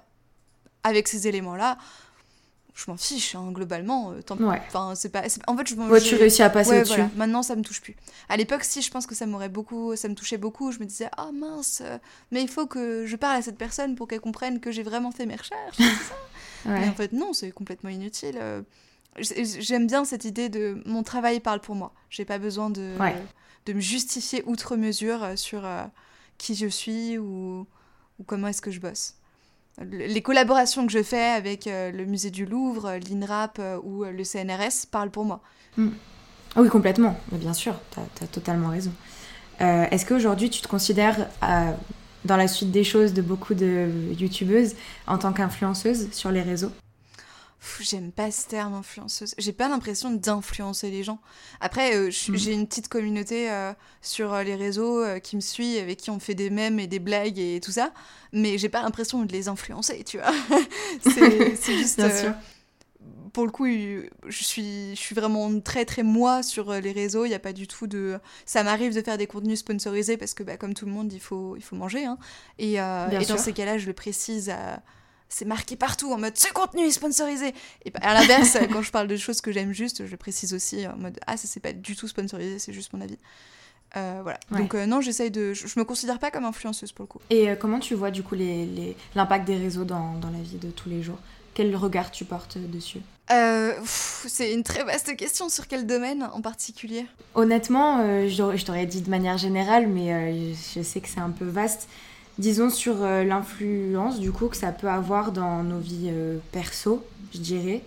[0.82, 1.78] avec ces éléments-là,
[2.76, 4.12] je m'en fiche, hein, globalement.
[4.24, 7.00] tant Enfin, c'est pas, En fait, je ouais, tu réussis à passer au-dessus.
[7.16, 7.96] Maintenant, ça me touche plus.
[8.28, 9.96] À l'époque, si, je pense que ça m'aurait beaucoup...
[9.96, 10.70] Ça me touchait beaucoup.
[10.72, 11.82] Je me disais, ah mince,
[12.30, 15.10] mais il faut que je parle à cette personne pour qu'elle comprenne que j'ai vraiment
[15.10, 15.78] fait mes recherches.
[16.66, 18.38] Mais en fait, non, c'est complètement inutile.
[19.18, 21.92] J'aime bien cette idée de mon travail parle pour moi.
[22.10, 22.94] J'ai pas besoin de,
[23.66, 25.84] de me justifier outre mesure euh, sur euh,
[26.38, 27.66] qui je suis ou,
[28.18, 29.14] ou comment est-ce que je bosse.
[29.82, 34.86] Les collaborations que je fais avec euh, le musée du Louvre, l'INRAP ou le CNRS
[34.90, 35.40] parlent pour moi.
[35.76, 35.90] Hmm.
[36.54, 38.92] Ah oui, complètement, bien sûr, tu as, totalement raison.
[39.60, 41.28] Est-ce qu'aujourd'hui tu te considères,
[42.24, 44.74] dans la suite des choses de beaucoup de youtubeuses,
[45.06, 46.72] en tant qu'influenceuse sur les réseaux?
[47.80, 49.34] J'aime pas ce terme influenceuse.
[49.38, 51.18] J'ai pas l'impression d'influencer les gens.
[51.60, 52.36] Après, euh, hmm.
[52.36, 56.18] j'ai une petite communauté euh, sur euh, les réseaux qui me suit, avec qui on
[56.18, 57.92] fait des mèmes et des blagues et tout ça.
[58.32, 60.32] Mais j'ai pas l'impression de les influencer, tu vois.
[61.00, 62.02] c'est juste.
[63.32, 67.26] Pour le coup, je suis, je suis vraiment très très moi sur les réseaux.
[67.26, 68.18] Il n'y a pas du tout de.
[68.46, 71.20] Ça m'arrive de faire des contenus sponsorisés parce que, bah, comme tout le monde, il
[71.20, 72.06] faut, il faut manger.
[72.06, 72.16] Hein.
[72.58, 74.82] Et, et dans ces cas-là, je le précise à
[75.28, 77.54] c'est marqué partout en mode ce contenu est sponsorisé.
[77.84, 80.96] Et à l'inverse, quand je parle de choses que j'aime juste, je précise aussi en
[80.96, 83.18] mode ah ça c'est pas du tout sponsorisé, c'est juste mon avis.
[83.96, 84.38] Euh, voilà.
[84.50, 87.20] Donc euh, non, j'essaye de, je, me considère pas comme influenceuse pour le coup.
[87.30, 90.58] Et euh, comment tu vois du coup l'impact les, des réseaux dans, dans, la vie
[90.58, 91.18] de tous les jours?
[91.54, 93.00] Quel regard tu portes dessus?
[93.28, 95.48] C'est une très vaste question.
[95.48, 97.06] Sur quel domaine en particulier?
[97.34, 101.88] Honnêtement, je t'aurais dit de manière générale, mais je sais que c'est un peu vaste
[102.38, 107.04] disons sur euh, l'influence du coup que ça peut avoir dans nos vies euh, perso,
[107.32, 107.82] je dirais.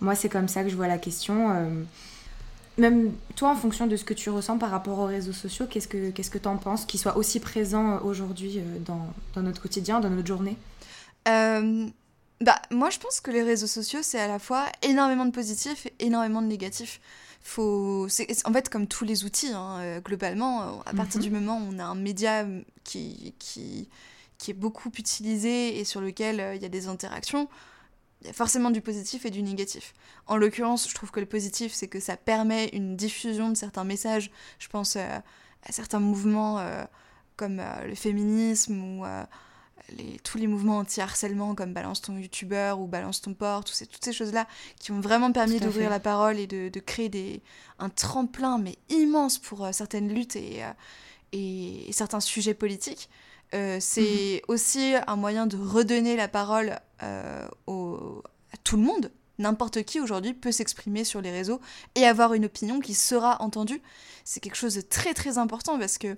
[0.00, 1.50] Moi, c'est comme ça que je vois la question.
[1.50, 1.82] Euh.
[2.78, 5.88] même toi, en fonction de ce que tu ressens par rapport aux réseaux sociaux, qu'est-ce
[5.88, 10.10] que qu'est-ce que t'en penses qu'ils soient aussi présents aujourd'hui dans, dans, notre quotidien, dans
[10.10, 10.56] notre journée?
[12.42, 15.86] Bah, moi, je pense que les réseaux sociaux, c'est à la fois énormément de positifs
[15.86, 17.00] et énormément de négatifs.
[17.46, 18.08] Faut...
[18.44, 21.38] En fait, comme tous les outils, hein, euh, globalement, à partir du mhm.
[21.38, 23.88] moment où on a un média euh, qui, qui,
[24.36, 27.48] qui est beaucoup utilisé et sur lequel euh, il y a des interactions,
[28.20, 29.94] il y a forcément du positif et du négatif.
[30.26, 33.84] En l'occurrence, je trouve que le positif, c'est que ça permet une diffusion de certains
[33.84, 34.32] messages.
[34.58, 35.22] Je pense à
[35.70, 36.60] certains mouvements
[37.36, 39.04] comme le féminisme ou
[40.22, 44.04] tous les mouvements anti-harcèlement comme Balance ton youtubeur ou Balance ton port, toutes ces, toutes
[44.04, 44.46] ces choses-là
[44.80, 47.42] qui ont vraiment permis d'ouvrir la parole et de, créer des,
[47.78, 50.72] un tremplin mais immense pour euh, certaines luttes et, euh,
[51.32, 53.08] et, certains sujets politiques.
[53.54, 54.54] Euh, c'est mhm.
[54.54, 56.78] aussi un moyen de redonner la parole
[57.66, 58.22] au,
[58.52, 59.12] à tout le monde.
[59.38, 61.60] N'importe qui aujourd'hui peut s'exprimer sur les réseaux
[61.94, 63.82] et avoir une opinion qui sera entendue.
[64.24, 66.16] C'est quelque chose de très très important parce que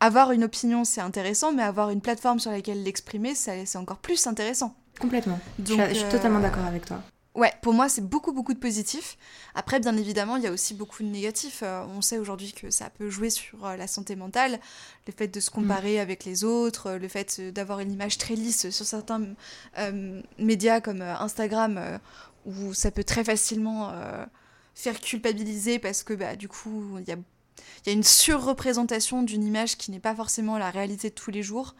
[0.00, 4.26] avoir une opinion, c'est intéressant, mais avoir une plateforme sur laquelle l'exprimer, c'est encore plus
[4.26, 4.74] intéressant.
[5.00, 5.38] Complètement.
[5.58, 7.02] Donc, je, suis, totalement d'accord avec toi.
[7.34, 9.18] Ouais, pour moi, c'est beaucoup, beaucoup de positifs.
[9.54, 11.60] Après, bien évidemment, il y a aussi beaucoup de négatifs.
[11.62, 14.58] Euh, on sait aujourd'hui que ça peut jouer sur euh, la santé mentale,
[15.06, 16.00] le fait de se comparer mm.
[16.00, 19.22] avec les autres, le fait d'avoir une image très lisse sur certains
[19.78, 21.98] euh, médias comme Instagram,
[22.46, 23.92] où ça peut très facilement
[24.74, 27.16] faire culpabiliser parce que bah, du coup, il y a
[27.84, 31.30] il y a une surreprésentation d'une image qui n'est pas forcément la réalité de tous
[31.30, 31.74] les jours.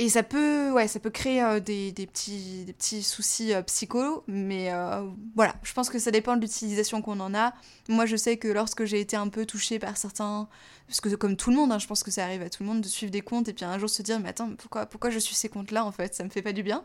[0.00, 3.60] Et ça peut, ouais, ça peut créer euh, des, des, petits, des petits soucis euh,
[3.60, 5.06] psycho, mais euh,
[5.36, 7.52] voilà, je pense que ça dépend de l'utilisation qu'on en a.
[7.86, 10.48] Moi, je sais que lorsque j'ai été un peu touchée par certains,
[10.86, 12.70] parce que comme tout le monde, hein, je pense que ça arrive à tout le
[12.70, 15.10] monde de suivre des comptes et puis un jour se dire, mais attends, pourquoi, pourquoi
[15.10, 16.14] je suis ces comptes-là en fait?
[16.14, 16.82] Ça me fait pas du bien.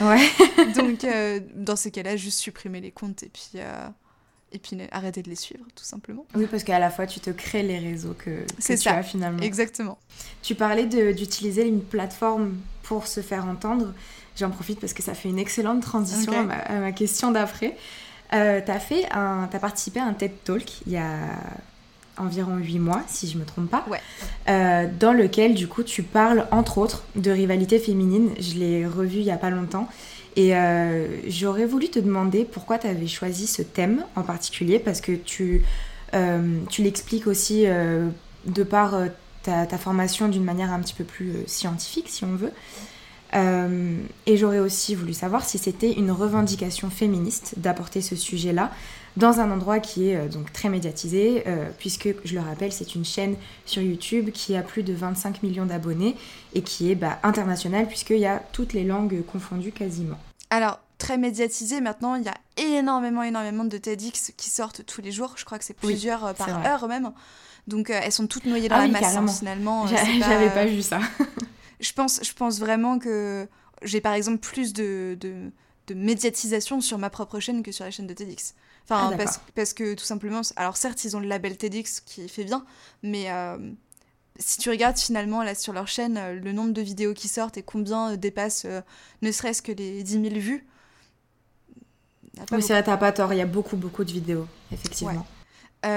[0.00, 0.28] ouais.
[0.74, 1.06] Donc,
[1.54, 3.60] dans ces cas-là, juste supprimer les comptes et puis
[4.52, 6.24] et puis arrêter de les suivre, tout simplement.
[6.34, 9.42] Oui, parce qu'à la fois, tu te crées les réseaux que, que tu as finalement.
[9.42, 9.98] Exactement.
[10.42, 13.92] Tu parlais d'utiliser une plateforme pour se faire entendre.
[14.36, 17.76] J'en profite parce que ça fait une excellente transition à, ma, question d'après.
[18.32, 21.16] Euh, tu as, as participé à un TED Talk il y a
[22.18, 24.00] environ 8 mois, si je me trompe pas, ouais.
[24.48, 28.30] Euh, dans lequel du coup tu parles entre autres de rivalité féminine.
[28.40, 29.88] Je l'ai revu il y a pas longtemps
[30.36, 35.00] et euh, j'aurais voulu te demander pourquoi tu avais choisi ce thème en particulier, parce
[35.00, 35.64] que tu,
[36.14, 38.08] euh, tu l'expliques aussi euh,
[38.44, 38.94] de par
[39.42, 42.52] ta, ta formation d'une manière un petit peu plus scientifique, si on veut.
[44.26, 48.70] et j'aurais aussi voulu savoir si c'était une revendication féministe d'apporter ce sujet-là
[49.16, 51.44] dans un endroit qui est donc très médiatisé,
[51.78, 55.66] puisque je le rappelle, c'est une chaîne sur YouTube qui a plus de 25 millions
[55.66, 56.16] d'abonnés
[56.54, 60.18] et qui est bah, internationale, puisqu'il y a toutes les langues confondues quasiment.
[60.50, 65.12] Alors, très médiatisé maintenant, il y a énormément, énormément de TEDx qui sortent tous les
[65.12, 65.34] jours.
[65.36, 67.12] Je crois que c'est plusieurs euh, par heure même.
[67.66, 69.86] Donc, euh, elles sont toutes noyées dans ah la masse, hein, finalement.
[69.86, 69.88] Euh,
[70.20, 70.66] j'avais pas...
[70.66, 71.00] vu ça.
[71.80, 73.48] je, pense, je pense vraiment que
[73.82, 75.50] j'ai, par exemple, plus de, de,
[75.94, 78.54] médiatisation sur ma propre chaîne que sur la chaîne de TEDx.
[78.84, 82.28] Enfin, ah, parce, parce, que tout simplement, alors certes, ils ont le label TEDx qui
[82.28, 82.64] fait bien,
[83.02, 83.28] mais
[84.38, 87.56] si tu regardes finalement là sur leur chaîne euh, le nombre de vidéos qui sortent
[87.56, 88.80] et combien euh, dépassent euh,
[89.22, 90.66] ne serait-ce que les 10 000 vues.
[92.52, 95.26] Oui, c'est vrai, t'as pas tort, il y a beaucoup, beaucoup de vidéos, effectivement.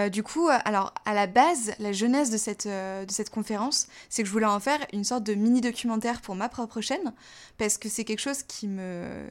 [0.10, 4.28] du coup, alors à la base, la jeunesse de cette, de cette conférence, c'est que
[4.28, 7.14] je voulais en faire une sorte de mini-documentaire pour ma propre chaîne,
[7.58, 9.28] parce que c'est quelque chose qui me...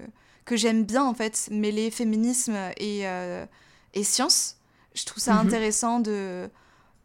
[0.49, 3.05] que j'aime bien en fait, mêler féminisme et,
[3.95, 4.57] et science.
[4.95, 5.47] Je trouve ça mhm.
[5.47, 6.51] intéressant de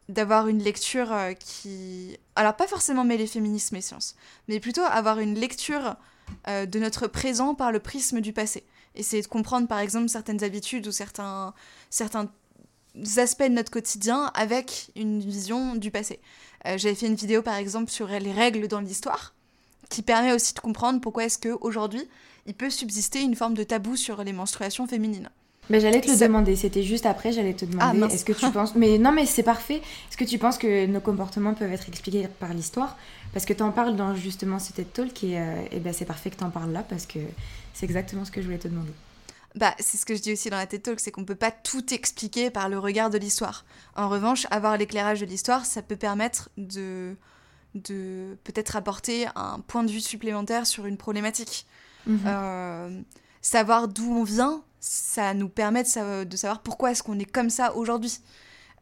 [0.10, 2.18] d'avoir une lecture euh, qui...
[2.36, 4.16] Alors pas forcément mêler féminisme et science,
[4.48, 5.96] mais plutôt avoir une lecture
[6.48, 8.66] euh, de notre présent par le prisme du passé.
[8.96, 11.54] Essayer de comprendre par exemple certaines habitudes ou certains,
[11.90, 12.30] certains
[13.18, 16.20] aspects de notre quotidien avec une vision du passé.
[16.68, 19.34] Euh, j'avais fait une vidéo par exemple sur les règles dans l'histoire,
[19.90, 22.08] qui permet aussi de comprendre pourquoi est-ce qu'aujourd'hui
[22.46, 25.30] il peut subsister une forme de tabou sur les menstruations féminines.
[25.70, 28.50] Mais j'allais te le demander, c'était juste après, j'allais te demander, ah, est-ce que tu
[28.52, 28.76] penses...
[28.76, 29.78] Mais non, mais c'est parfait.
[29.78, 32.98] Est-ce que tu penses que nos comportements peuvent être expliqués par l'histoire?
[33.32, 36.06] Parce que tu en parles dans justement ce TED Talk et, euh, et ben, c'est
[36.06, 37.20] parfait que tu en parles là parce que
[37.74, 38.92] c'est exactement ce que je voulais te demander.
[39.56, 41.52] Bah, c'est ce que je dis aussi dans la TED Talk, c'est qu'on peut pas
[41.52, 43.64] tout expliquer par le regard de l'histoire.
[43.96, 47.16] En revanche, avoir l'éclairage de l'histoire, ça peut permettre de,
[47.76, 51.68] de peut-être apporter un point de vue supplémentaire sur une problématique.
[52.08, 52.20] Mhm.
[52.26, 53.02] Euh,
[53.42, 57.76] savoir d'où on vient, ça nous permet de, savoir pourquoi est-ce qu'on est comme ça
[57.76, 58.20] aujourd'hui.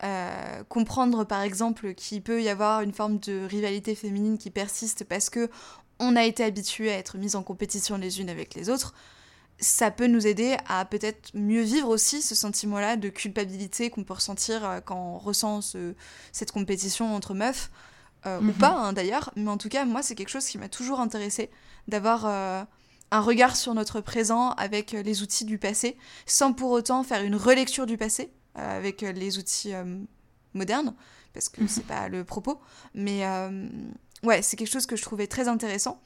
[0.04, 5.04] Euh, comprendre par exemple qu'il peut y avoir une forme de rivalité féminine qui persiste
[5.04, 5.48] parce que
[6.00, 8.96] on a été habitué à être mis en compétition les unes avec les autres,
[9.62, 14.14] ça peut nous aider à peut-être mieux vivre aussi ce sentiment-là de culpabilité qu'on peut
[14.14, 15.62] ressentir euh, quand on ressent
[16.32, 17.70] cette compétition entre meufs,
[18.26, 18.54] euh, ou mhm.
[18.54, 21.50] pas hein, d'ailleurs, mais en tout cas, moi, c'est quelque chose qui m'a toujours intéressé,
[21.88, 22.64] d'avoir euh,
[23.12, 27.36] un regard sur notre présent avec les outils du passé, sans pour autant faire une
[27.36, 29.74] relecture du passé avec les outils
[30.54, 30.93] modernes,
[31.34, 31.67] parce que mhm.
[31.67, 32.60] c'est pas le propos,
[32.93, 33.24] mais
[34.24, 36.02] ouais, c'est quelque chose que je trouvais très intéressant.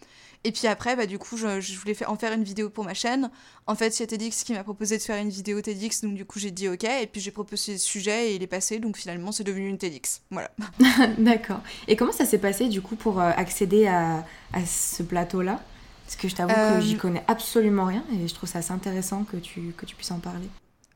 [0.45, 3.31] Et puis après, bah, du coup, je, voulais en faire une vidéo pour ma chaîne.
[3.65, 6.13] En fait, il y a TEDx qui m'a proposé de faire une vidéo TEDx, donc
[6.13, 6.83] du coup, j'ai dit OK.
[6.83, 9.79] Et puis j'ai proposé le sujet et il est passé, donc finalement, c'est devenu une
[9.79, 10.21] TEDx.
[10.29, 10.51] Voilà.
[11.17, 11.61] D'accord.
[11.87, 14.23] Et comment ça s'est passé, du coup, pour euh, accéder à,
[14.67, 15.63] ce plateau-là?
[16.05, 18.71] Parce que je t'avoue que j'y euh, connais absolument rien et je trouve ça assez
[18.71, 20.47] intéressant que tu, que tu puisses en parler.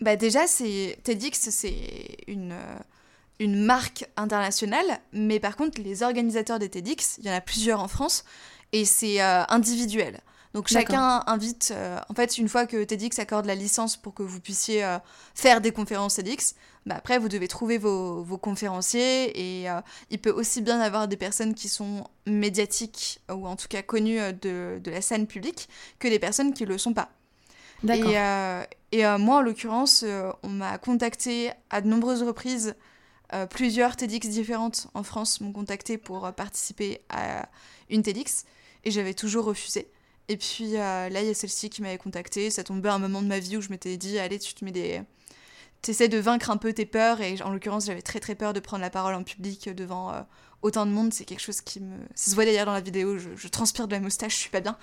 [0.02, 0.46] Bah déjà,
[1.04, 1.76] TEDx, c'est
[2.28, 2.54] une
[3.40, 7.80] une marque internationale, mais par contre, les organisateurs des TEDx, il y en a plusieurs
[7.80, 8.26] en France,
[8.74, 10.20] et c'est euh, individuel.
[10.54, 14.24] Donc chacun invite, euh, en fait, une fois que TEDx accorde la licence pour que
[14.24, 14.98] vous puissiez euh,
[15.36, 19.68] faire des conférences TEDx, bah après vous devez trouver vos, vos conférenciers et
[20.10, 24.20] il peut aussi bien avoir des personnes qui sont médiatiques ou en tout cas connues
[24.42, 27.10] de, de la scène publique que des personnes qui ne le sont pas.
[27.88, 28.16] Et,
[28.92, 30.06] et moi, en l'occurrence,
[30.44, 32.76] on m'a contacté à de nombreuses reprises
[33.50, 37.50] plusieurs TEDx différentes en France m'ont contacté pour participer à
[37.90, 38.46] une TEDx
[38.84, 39.92] et j'avais toujours refusé.
[40.30, 42.50] Et puis euh, là, il y a celle-ci qui m'avait contacté.
[42.52, 44.64] Ça tombait à un moment de ma vie où je m'étais dit, allez, tu te
[44.64, 45.02] mets des.
[45.82, 47.22] T'essaies de vaincre un peu tes peurs.
[47.22, 50.22] Et en l'occurrence, j'avais très très peur de prendre la parole en public devant euh,
[50.62, 51.14] autant de monde.
[51.14, 51.96] C'est quelque chose qui me.
[52.16, 54.62] Ça se voit d'ailleurs dans la vidéo, je, transpire de la moustache, je suis pas
[54.62, 54.78] bien.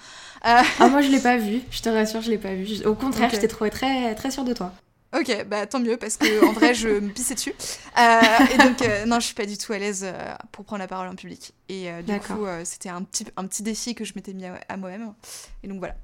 [0.47, 2.85] Euh, ah, moi, je l'ai pas vu, je te rassure, je l'ai pas vu.
[2.85, 4.73] Au contraire, je t'ai trouvé très, très sûre de toi.
[5.15, 7.55] Ok, bah tant mieux parce que en vrai je me pissais dessus.
[7.99, 8.21] Euh,
[8.53, 10.89] et donc euh, non, je suis pas du tout à l'aise euh, pour prendre la
[10.89, 11.55] parole en public.
[11.69, 15.15] Et du coup, c'était un petit, un petit défi que je m'étais mis à, moi-même.
[15.63, 15.95] Et donc voilà.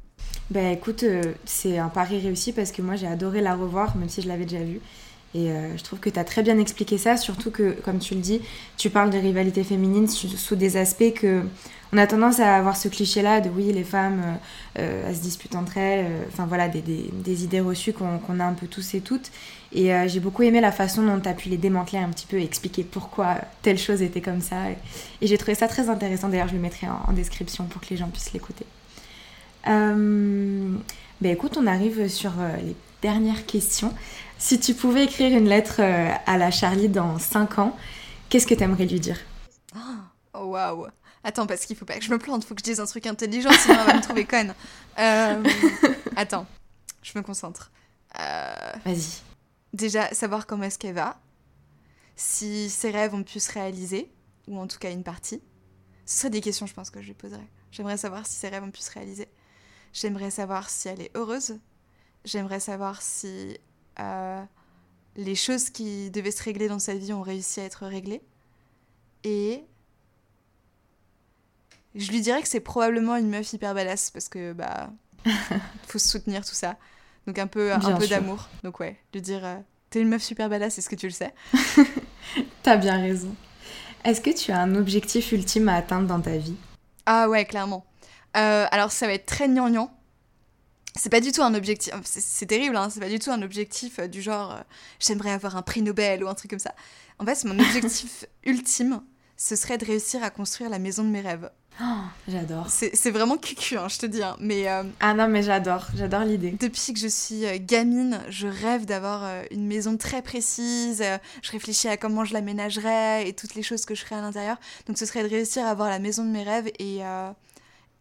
[0.50, 1.05] Bah écoute,
[1.44, 4.44] c'est un pari réussi parce que moi j'ai adoré la revoir, même si je l'avais
[4.44, 4.81] déjà vue.
[5.35, 8.20] Et je trouve que tu as très bien expliqué ça, surtout que, comme tu le
[8.20, 8.42] dis,
[8.76, 11.42] tu parles des rivalités féminines sous des aspects que
[11.94, 15.20] on a tendance à avoir ce cliché-là de oui, les femmes, euh, euh, elles se
[15.20, 18.94] disputent entre elles, euh, enfin voilà, des, des, idées reçues qu'on a un peu tous
[18.94, 19.31] et toutes.
[19.74, 22.38] Et j'ai beaucoup aimé la façon dont tu as pu les démanteler un petit peu
[22.38, 24.70] et expliquer pourquoi telle chose était comme ça.
[24.70, 26.28] Et, j'ai trouvé ça très intéressant.
[26.28, 28.66] D'ailleurs, je le mettrai en, description pour que les gens puissent l'écouter.
[29.64, 30.83] Ben
[31.22, 32.33] écoute, on arrive sur
[32.64, 33.94] les dernières questions.
[34.38, 37.77] Si tu pouvais écrire une lettre à la Charlie dans 5 ans,
[38.29, 39.18] qu'est-ce que tu aimerais lui dire?
[40.35, 40.87] Oh waouh
[41.25, 43.07] Attends, parce qu'il faut pas que je me plante, faut que je dise un truc
[43.07, 44.55] intelligent, sinon elle va me trouver conne.
[44.98, 45.42] Euh,
[46.16, 46.46] attends,
[47.03, 47.70] je me concentre.
[48.18, 49.20] Euh, Vas-y.
[49.72, 51.20] Déjà, savoir comment est-ce qu'elle va,
[52.16, 54.11] si ses rêves ont pu se réaliser,
[54.48, 55.40] ou en tout cas une partie.
[56.05, 57.46] Ce seraient des questions, je pense, que je lui poserais.
[57.70, 59.29] J'aimerais savoir si ses rêves ont pu se réaliser.
[59.92, 61.59] J'aimerais savoir si elle est heureuse.
[62.24, 63.59] J'aimerais savoir si
[63.98, 64.42] euh,
[65.16, 68.22] les choses qui devaient se régler dans sa vie ont réussi à être réglées.
[69.24, 69.64] Et
[71.94, 74.90] je lui dirais que c'est probablement une meuf hyper badass parce que bah
[75.87, 76.76] faut se soutenir tout ça.
[77.26, 78.48] Donc un peu un peu d'amour.
[78.64, 79.57] Donc ouais, lui dire euh,
[79.90, 81.35] t'es une meuf super badass, est-ce que tu le sais?
[82.62, 83.35] T'as bien raison.
[84.05, 86.57] Est-ce que tu as un objectif ultime à atteindre dans ta vie?
[87.07, 87.85] Ah ouais, clairement.
[88.37, 89.90] Euh, alors ça va être très gnangnan.
[90.95, 93.99] C'est pas du tout un objectif, c'est terrible, hein, c'est pas du tout un objectif
[93.99, 94.59] euh, du genre
[95.01, 96.75] j'aimerais avoir un prix Nobel ou un truc comme ça.
[97.18, 99.03] En fait, mon objectif ultime,
[99.38, 101.51] ce serait de réussir à construire la maison de mes rêves.
[101.81, 101.85] Oh,
[102.29, 102.66] j'adore.
[102.68, 104.23] C'est vraiment cucu, hein, je te dis.
[104.23, 104.37] Hein.
[104.40, 106.51] Mais, euh, ah non, mais j'adore, j'adore l'idée.
[106.53, 111.03] Depuis que je suis euh, gamine, je rêve d'avoir euh, une maison très précise.
[111.42, 114.59] je réfléchis à comment je l'aménagerais et toutes les choses que je ferais à l'intérieur.
[114.87, 117.01] Donc ce serait de réussir à avoir la maison de mes rêves et,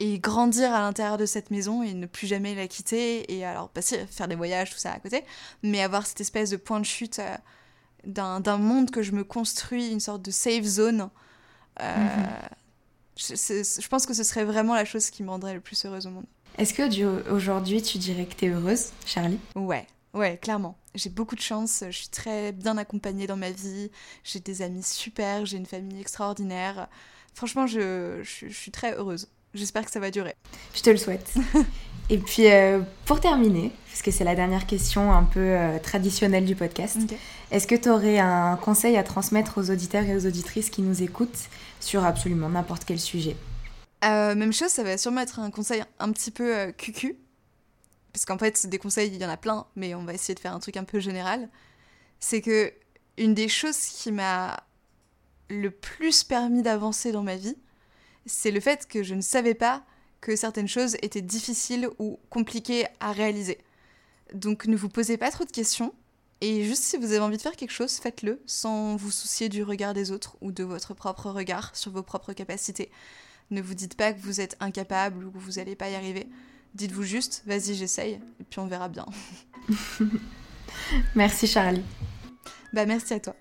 [0.01, 3.31] et grandir à l'intérieur de cette maison et ne plus jamais la quitter.
[3.31, 5.23] Et alors, pas faire des voyages, tout ça à côté,
[5.61, 7.21] mais avoir cette espèce de point de chute
[8.03, 11.09] d'un monde que je me construis, une sorte de safe zone.
[11.79, 11.87] Mhm.
[13.17, 16.09] je, pense que ce serait vraiment la chose qui me rendrait le plus heureuse au
[16.09, 16.25] monde.
[16.57, 19.39] Est-ce que aujourd'hui tu dirais que tu es heureuse, Charlie?
[19.55, 19.85] Ouais,
[20.15, 20.75] ouais, clairement.
[20.95, 23.91] J'ai beaucoup de chance, je suis très bien accompagnée dans ma vie,
[24.23, 26.89] j'ai des amis super, j'ai une famille extraordinaire.
[27.33, 29.29] Franchement, je, je, suis très heureuse.
[29.53, 30.35] J'espère que ça va durer.
[30.73, 31.33] Je te le souhaite.
[32.09, 36.45] Et puis, euh, pour terminer, parce que c'est la dernière question un peu euh, traditionnelle
[36.45, 36.97] du podcast,
[37.51, 41.03] est-ce que tu aurais un conseil à transmettre aux auditeurs et aux auditrices qui nous
[41.03, 43.35] écoutent sur absolument n'importe quel sujet?
[44.03, 47.17] Euh, Même chose, ça va sûrement être un conseil un petit peu cucu.
[48.11, 50.39] Parce qu'en fait, des conseils, il y en a plein, mais on va essayer de
[50.39, 51.47] faire un truc un peu général.
[52.19, 52.73] C'est que
[53.17, 54.63] une des choses qui m'a
[55.49, 57.55] le plus permis d'avancer dans ma vie,
[58.25, 59.83] c'est le fait que je ne savais pas
[60.19, 63.57] que certaines choses étaient difficiles ou compliquées à réaliser.
[64.33, 65.93] Donc ne vous posez pas trop de questions,
[66.41, 69.63] et juste si vous avez envie de faire quelque chose, faites-le sans vous soucier du
[69.63, 72.89] regard des autres ou de votre propre regard sur vos propres capacités.
[73.51, 76.27] Ne vous dites pas que vous êtes incapable ou que vous n'allez pas y arriver.
[76.73, 79.05] Dites-vous juste, vas-y, j'essaye, et puis on verra bien.
[81.15, 81.83] merci Charlie.
[82.73, 83.35] Bah merci à toi.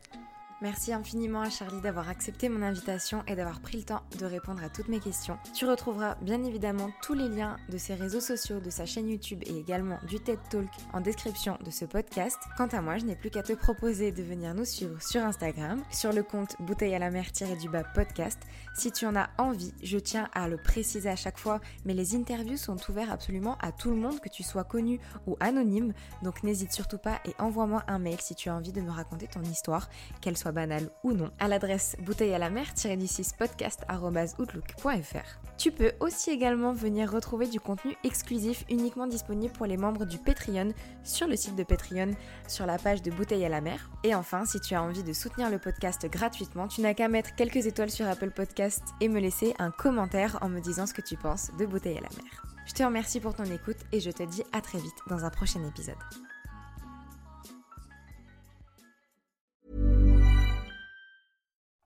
[0.63, 4.63] Merci infiniment à Charlie d'avoir accepté mon invitation et d'avoir pris le temps de répondre
[4.63, 5.39] à toutes mes questions.
[5.55, 9.43] Tu retrouveras bien évidemment tous les liens de ses réseaux sociaux, de sa chaîne YouTube
[9.47, 12.37] et également du TED Talk en description de ce podcast.
[12.59, 15.83] Quant à moi, je n'ai plus qu'à te proposer de venir nous suivre sur Instagram,
[15.91, 18.39] sur le compte bouteille à la mer-du-bas podcast.
[18.75, 22.15] Si tu en as envie, je tiens à le préciser à chaque fois, mais les
[22.15, 25.95] interviews sont ouvertes absolument à tout le monde, que tu sois connu ou anonyme.
[26.23, 29.27] Donc n'hésite surtout pas et envoie-moi un mail si tu as envie de me raconter
[29.27, 29.89] ton histoire,
[30.21, 35.41] qu'elle soit banal ou non, à l'adresse bouteille à la mer du 6 podcast.outlook.fr.
[35.59, 40.19] Tu peux aussi également venir retrouver du contenu exclusif uniquement disponible pour les membres du
[40.19, 40.73] Patreon
[41.05, 42.13] sur le site de Patreon,
[42.49, 43.91] sur la page de Bouteille à la mer.
[44.05, 47.35] Et enfin, si tu as envie de soutenir le podcast gratuitement, tu n'as qu'à mettre
[47.35, 51.03] quelques étoiles sur Apple Podcast et me laisser un commentaire en me disant ce que
[51.03, 52.45] tu penses de Bouteille à la mer.
[52.67, 55.31] Je te remercie pour ton écoute et je te dis à très vite dans un
[55.31, 55.97] prochain épisode.